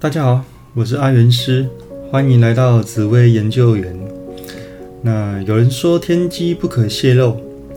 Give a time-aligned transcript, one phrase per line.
[0.00, 1.66] 大家好，我是阿元师，
[2.08, 3.98] 欢迎来到紫薇研究员。
[5.02, 7.30] 那有人说天机不可泄露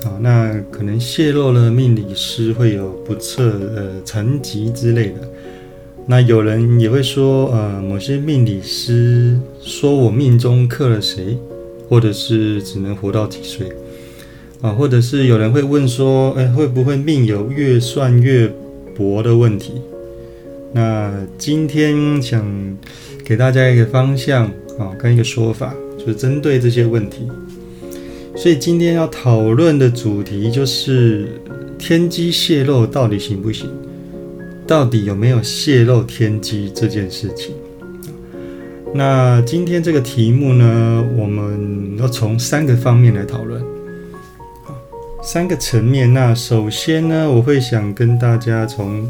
[0.03, 3.45] 啊，那可能泄露了命理师会有不测
[3.75, 5.27] 呃残疾之类的。
[6.05, 11.39] 那有人也会说，呃，某些命理师说我命中克了谁，
[11.89, 13.73] 或者是只能活到几岁
[14.61, 18.47] 啊，或者是有人会问说，哎，会不会命有越算越
[18.95, 19.81] 薄的问题？
[20.73, 22.45] 那今天想
[23.25, 24.45] 给大家一个方向
[24.79, 27.27] 啊，跟一个说法，就是针对这些问题。
[28.37, 31.27] 所以今天要讨论的主题就是
[31.77, 33.69] 天机泄露到底行不行？
[34.65, 37.53] 到底有没有泄露天机这件事情？
[38.93, 43.61] 那今天这个题目呢，我们要从三个方面来讨论，
[45.21, 46.13] 三个层面。
[46.13, 49.05] 那首先呢，我会想跟大家从。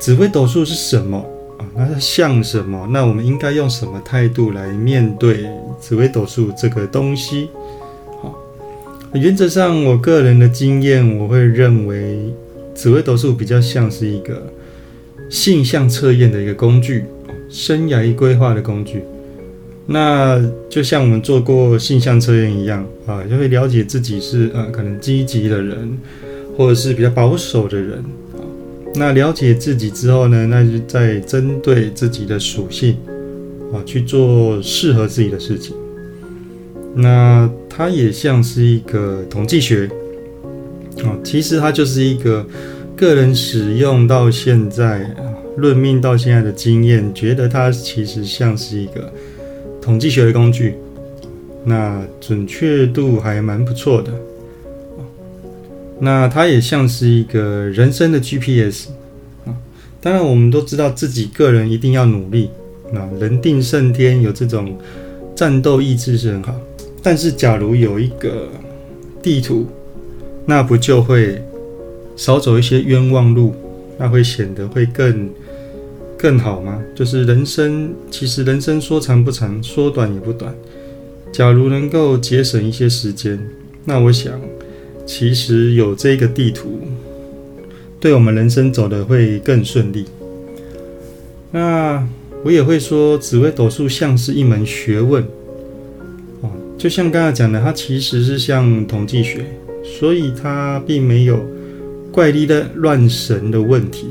[0.00, 1.18] 紫微斗数是什么
[1.58, 1.62] 啊？
[1.76, 2.88] 那它像什么？
[2.90, 5.44] 那我们应该用什么态度来面对
[5.78, 7.50] 紫微斗数这个东西？
[8.22, 8.34] 好，
[9.12, 12.18] 原则上，我个人的经验，我会认为
[12.74, 14.50] 紫微斗数比较像是一个
[15.28, 17.04] 性向测验的一个工具，
[17.50, 19.02] 生涯规划的工具。
[19.86, 25.98] 那就像我们做过性向测验一样啊，就会了解自己是呃可能积极的人，
[26.56, 28.02] 或者是比较保守的人。
[28.94, 32.96] 那了解自己之后呢，那就在针对自己的属性
[33.72, 35.74] 啊去做适合自己的事情。
[36.94, 39.88] 那它也像是一个统计学
[41.04, 42.44] 啊，其实它就是一个
[42.96, 45.22] 个人使用到现在啊
[45.56, 49.12] 论命到现在的经验，觉得它其实像是一个
[49.80, 50.74] 统计学的工具，
[51.64, 54.12] 那准确度还蛮不错的。
[56.02, 58.88] 那它也像是一个人生的 GPS
[59.44, 59.52] 啊，
[60.00, 62.48] 当然我们都知道自己个人一定要努力，
[62.90, 64.78] 那人定胜天有这种
[65.36, 66.54] 战斗意志是很好，
[67.02, 68.48] 但是假如有一个
[69.22, 69.66] 地图，
[70.46, 71.42] 那不就会
[72.16, 73.54] 少走一些冤枉路，
[73.98, 75.28] 那会显得会更
[76.16, 76.82] 更好吗？
[76.96, 80.54] 就是人生其实人生说长不长，说短也不短，
[81.30, 83.38] 假如能够节省一些时间，
[83.84, 84.40] 那我想。
[85.12, 86.82] 其实有这个地图，
[87.98, 90.04] 对我们人生走的会更顺利。
[91.50, 92.06] 那
[92.44, 95.20] 我也会说，紫微斗数像是一门学问
[96.42, 99.44] 哦，就像刚才讲的，它其实是像统计学，
[99.82, 101.44] 所以它并没有
[102.12, 104.06] 怪力的乱神的问题。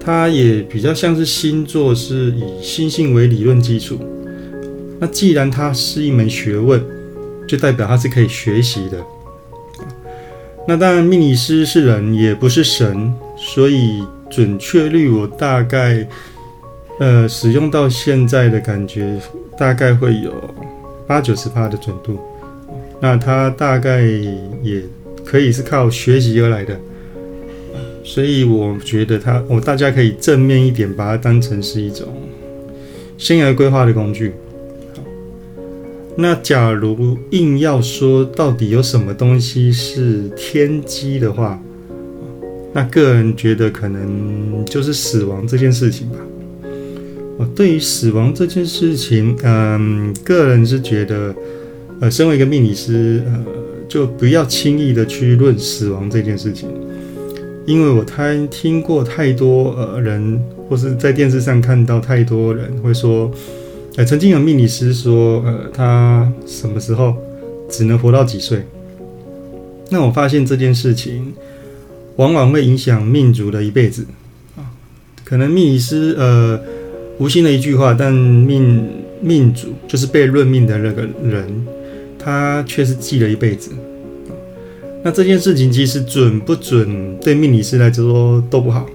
[0.00, 4.00] 它也比较像是星座，是以星性为理论基础。
[4.98, 6.82] 那既然它是一门学问，
[7.46, 8.98] 就代表它是可以学习的。
[10.66, 16.06] 那当然，命理师是人，也不是神，所以准确率我大概，
[16.98, 19.20] 呃，使用到现在的感觉，
[19.58, 20.32] 大概会有
[21.06, 22.18] 八九十趴的准度。
[22.98, 24.00] 那它大概
[24.62, 24.82] 也
[25.22, 26.80] 可以是靠学习而来的，
[28.02, 32.08] 所以我觉得它，我大家可以正面一点，把它当成是一种
[33.18, 34.32] 生涯规划的工具。
[36.16, 41.60] 那假如硬要说到底有什么东西是天机的话，
[42.72, 46.16] 那个人觉得可能就是死亡这件事情吧。
[47.36, 51.34] 我，对于死亡这件事情，嗯，个人是觉得，
[52.00, 53.44] 呃，身为一个命理师，呃，
[53.88, 56.68] 就不要轻易的去论死亡这件事情，
[57.66, 63.28] 因为我太听过太多呃人，或是在电视上看到太多人会说。
[63.96, 67.14] 呃，曾经有命理师说，呃，他什么时候
[67.70, 68.66] 只能活到几岁？
[69.90, 71.32] 那我发现这件事情
[72.16, 74.04] 往往会影响命主的一辈子
[74.56, 74.66] 啊。
[75.22, 76.60] 可能命理师呃
[77.18, 78.84] 无心的一句话，但命
[79.20, 81.64] 命主就是被论命的那个人，
[82.18, 83.70] 他却是记了一辈子。
[85.04, 88.88] 那这件事情其实准不准，对命理师来说都不好，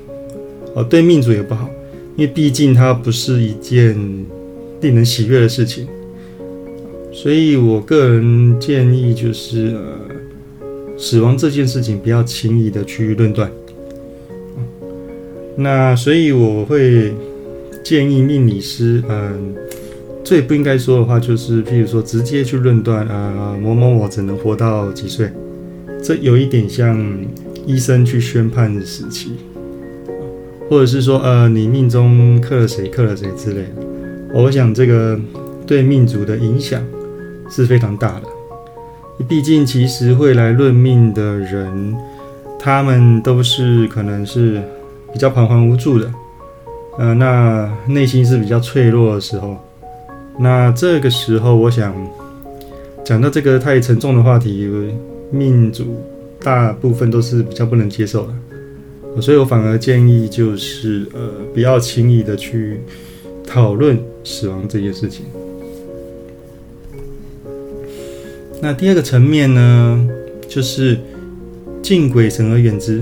[0.73, 1.69] 哦，对命主也不好，
[2.17, 3.97] 因为毕竟它不是一件。
[4.81, 5.87] 令人喜悦的事情，
[7.11, 10.67] 所以我个人建议就是，呃，
[10.97, 13.51] 死亡这件事情不要轻易的去论断。
[15.57, 17.13] 那所以我会
[17.83, 19.53] 建议命理师，嗯，
[20.23, 25.29] 最不应该说的话就是，譬如说直接去论断，呃，某某我只能活到几岁，
[26.01, 26.97] 这有一点像
[27.65, 29.31] 医生去宣判死期，
[30.69, 33.88] 或者是说，呃，你命中克了谁，克了谁之类的。
[34.33, 35.19] 我想这个
[35.65, 36.81] 对命主的影响
[37.49, 38.23] 是非常大的。
[39.27, 41.95] 毕竟，其实会来论命的人，
[42.57, 44.61] 他们都是可能是
[45.11, 46.09] 比较彷徨无助的，
[46.97, 49.57] 呃，那内心是比较脆弱的时候。
[50.39, 51.93] 那这个时候，我想
[53.03, 54.69] 讲到这个太沉重的话题，
[55.31, 56.01] 命主
[56.41, 62.79] 大部分都是比较不能接受的，所以我反而建议就是呃，不要轻易的去
[63.45, 65.25] 讨论死亡这件事情。
[68.61, 70.09] 那第二个层面呢，
[70.47, 70.97] 就是
[71.81, 73.01] 敬鬼神而远之，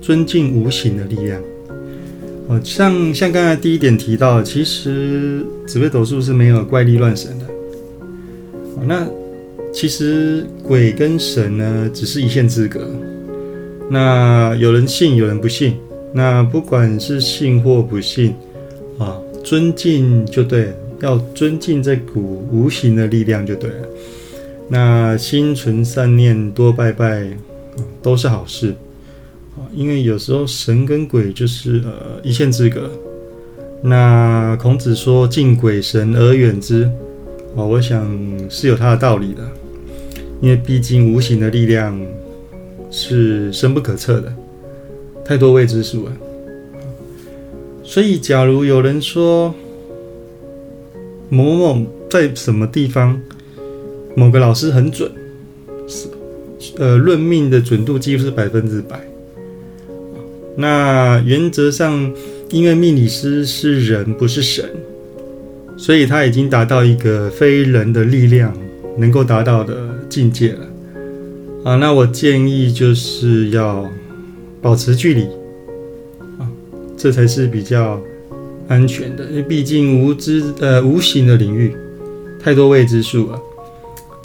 [0.00, 1.42] 尊敬无形的力量。
[2.46, 7.46] 哦，像像刚才第一点提到，其实紫微斗数是没有怪力乱神的。
[8.86, 9.06] 那
[9.72, 12.88] 其实鬼跟神呢，只是一线之隔。
[13.90, 15.74] 那有人信，有人不信。
[16.12, 18.34] 那不管是信或不信，
[18.98, 23.88] 啊，尊敬就对，要尊敬这股无形的力量就对了。
[24.68, 27.28] 那心存善念，多拜拜，
[28.02, 28.74] 都是好事。
[29.74, 32.90] 因为有时候神跟鬼就是呃一线之隔。
[33.82, 36.90] 那孔子说敬鬼神而远之，
[37.54, 38.10] 哦，我想
[38.48, 39.42] 是有他的道理的。
[40.40, 41.98] 因为毕竟无形的力量
[42.90, 44.32] 是深不可测的，
[45.24, 46.12] 太多未知数了。
[47.94, 49.54] 所以，假如有人说
[51.28, 53.20] 某某在什么地方，
[54.16, 55.08] 某个老师很准，
[55.86, 56.08] 是
[56.76, 59.00] 呃论命的准度几乎是百分之百。
[60.56, 62.12] 那原则上，
[62.50, 64.68] 因为命理师是人，不是神，
[65.76, 68.52] 所以他已经达到一个非人的力量
[68.98, 69.76] 能够达到的
[70.08, 70.66] 境界了。
[71.62, 73.88] 啊，那我建议就是要
[74.60, 75.28] 保持距离，
[77.04, 78.00] 这才是比较
[78.66, 79.26] 安全的。
[79.26, 81.76] 因为毕竟无知呃无形的领域
[82.42, 83.42] 太多未知数了，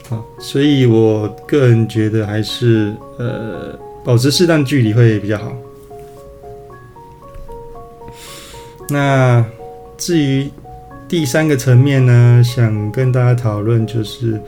[0.08, 5.52] 啊，所以我个人觉得还是呃保持适当距离会比较好。
[8.90, 9.46] 那
[9.98, 10.50] 至于
[11.10, 14.40] 第三个层面呢，想跟大家讨论就是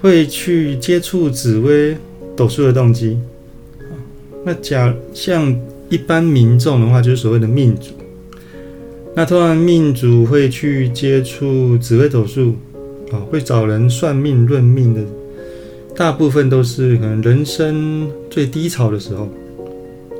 [0.00, 1.96] 会去接触紫薇
[2.36, 3.18] 斗数的动机。
[4.44, 5.52] 那假像
[5.88, 7.90] 一般民众的话，就是所谓的命主。
[9.14, 12.54] 那通常命主会去接触紫薇斗数
[13.10, 15.00] 啊，会找人算命论命的，
[15.94, 19.28] 大部分都是可能人生最低潮的时候，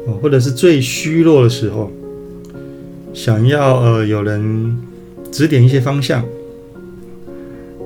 [0.06, 1.90] 哦，或者是最虚弱的时候。
[3.12, 4.76] 想要呃有人
[5.32, 6.22] 指点一些方向，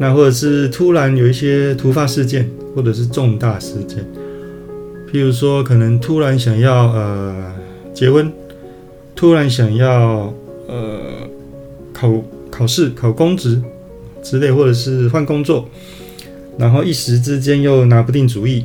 [0.01, 4.05] 那或者是突然有一些突发事件，或者是重大事件，
[5.09, 7.53] 譬如说可能突然想要呃
[8.01, 8.33] 结婚，
[9.15, 10.33] 突然想要
[10.67, 11.29] 呃
[11.93, 12.11] 考
[12.51, 13.61] 考试考公职
[14.23, 15.69] 之类，或者是换工作，
[16.57, 18.65] 然后一时之间又拿不定主意，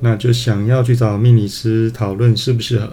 [0.00, 2.88] 那就想要去找命理师讨论适不适合。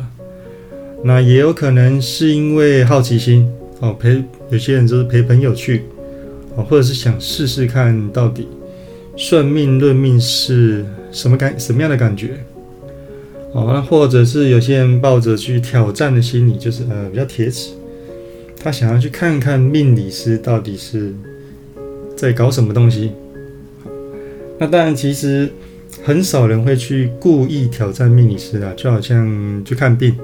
[1.05, 3.49] 那也有可能是因为好奇心
[3.79, 5.83] 哦，陪有些人就是陪朋友去
[6.57, 8.49] 哦，或者是想试试看到底
[9.15, 12.43] 算命论命是什么感什么样的感觉
[13.53, 17.71] 哦，那或者是有些人抱着去挑战的心理，就是呃比较铁齿，
[18.57, 21.13] 他想要去看看命理师到底是
[22.15, 23.11] 在搞什么东西。
[24.57, 25.49] 那当然，其实
[26.03, 30.15] 很少人会去故意挑战命理师的，就好像去看病。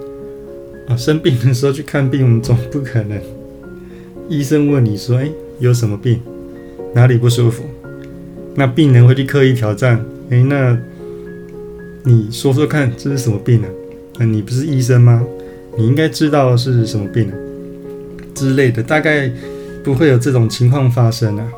[0.88, 3.20] 啊，生病的时候去看病，我们总不可能。
[4.30, 6.22] 医生问你说：“哎，有什么病？
[6.94, 7.64] 哪里不舒服？”
[8.56, 10.06] 那病人会去刻意挑战。
[10.30, 10.80] 哎，那
[12.08, 13.68] 你说说看，这是什么病呢？
[14.18, 15.22] 那你不是医生吗？
[15.78, 17.30] 你应该知道是什么病
[18.34, 18.82] 之类的。
[18.82, 19.30] 大概
[19.84, 21.52] 不会有这种情况发生啊。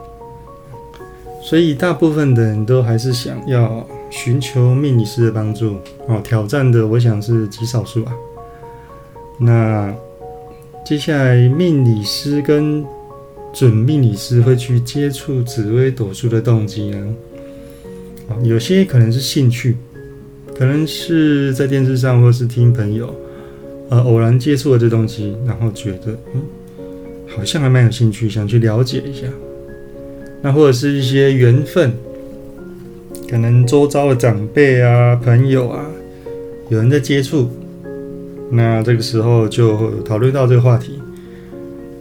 [1.44, 5.76] 所以大部分的人都还是想要寻求命理师的帮助。
[6.08, 8.14] 哦，挑战的我想是极少数啊。
[9.38, 9.94] 那
[10.84, 12.84] 接下来，命理师跟
[13.54, 17.16] 准命理师会去接触紫微斗数的动机呢？
[18.42, 19.78] 有些可能是兴趣，
[20.60, 23.16] 可能是在电视上或是听朋友，
[23.88, 26.42] 呃，偶然接触了这东西，然后觉得，嗯，
[27.26, 29.26] 好像还蛮有兴趣，想去了解一下。
[30.42, 31.94] 那或者是一些缘分，
[33.30, 35.86] 可能周遭的长辈啊、朋友啊，
[36.68, 37.50] 有人在接触。
[38.52, 41.00] 那这个时候就讨论到这个话题，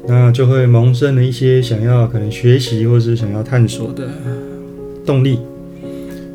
[0.08, 4.08] 那就会萌生了一些想要可能学习或是想要探索的
[5.06, 5.38] 动力。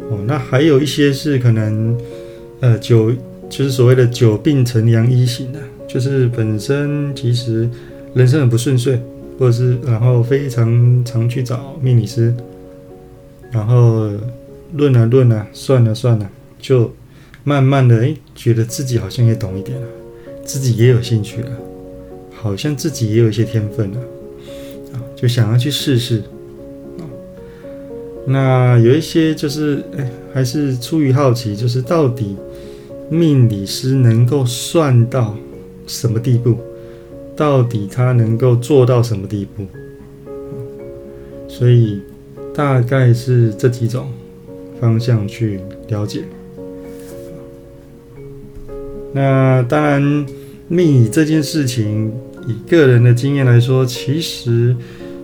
[0.09, 1.97] 哦，那还有一些是可能，
[2.63, 3.11] 呃，久
[3.49, 7.69] 就是所谓的久病成良医型的，就是本身其实
[8.13, 8.97] 人生很不顺遂，
[9.37, 12.33] 或者是然后非常常去找命理师，
[13.51, 14.09] 然后
[14.77, 16.89] 论啊论啊，算了算了，就
[17.43, 19.87] 慢慢的哎，觉得自己好像也懂一点了。
[20.45, 21.51] 自己也有兴趣了，
[22.31, 23.97] 好像自己也有一些天分了，
[24.93, 26.23] 啊，就想要去试试。
[28.25, 32.37] 那有一些就是哎，还是出于好奇，就是到底
[33.13, 35.37] 命理师能够算到
[35.85, 36.57] 什么地步？
[37.35, 39.67] 到底他能够做到什么地步？
[41.47, 42.01] 所以
[42.55, 44.07] 大概是这几种
[44.81, 46.23] 方向去了解。
[49.13, 50.01] 那当然，
[50.67, 52.11] 命理这件事情，
[52.47, 54.75] 以个人的经验来说，其实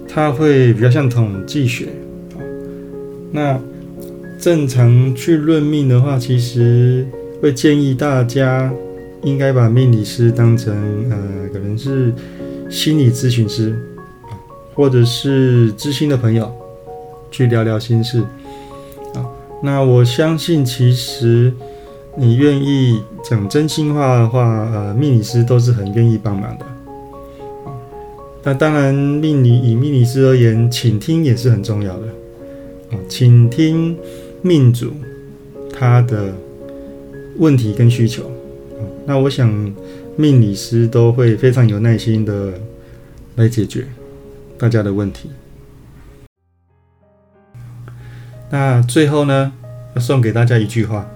[0.07, 1.87] 它会比较像统计学。
[3.31, 3.59] 那
[4.39, 7.07] 正常去论命的话，其实
[7.41, 8.71] 会建议大家。
[9.23, 10.73] 应该把命理师当成
[11.11, 11.17] 呃，
[11.51, 12.13] 可能是
[12.69, 13.77] 心理咨询师，
[14.73, 16.49] 或者是知心的朋友，
[17.29, 18.21] 去聊聊心事
[19.13, 19.27] 啊。
[19.61, 21.51] 那我相信，其实
[22.15, 24.41] 你愿意讲真心话的话，
[24.73, 26.65] 呃，命理师都是很愿意帮忙的。
[28.41, 32.07] 那当然，命理以命理师而言，倾听也是很重要的
[32.91, 33.97] 啊，倾听
[34.41, 34.93] 命主
[35.77, 36.33] 他的
[37.39, 38.31] 问题跟需求。
[39.05, 39.49] 那我想，
[40.15, 42.53] 命理师都会非常有耐心的
[43.35, 43.87] 来解决
[44.57, 45.31] 大家的问题。
[48.51, 49.51] 那最后呢，
[49.95, 51.07] 要送给大家一句话：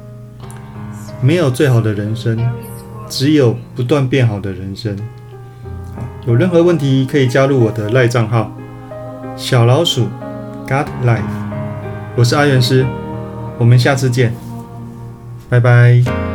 [1.21, 2.39] 没有最好的人生，
[3.09, 4.97] 只有不断变好的人生。
[6.25, 8.55] 有任何问题可以加入我的赖账号
[9.35, 10.07] 小老鼠
[10.67, 11.21] God Life，
[12.15, 12.85] 我是阿元师，
[13.57, 14.33] 我们下次见，
[15.53, 16.32] 拜拜。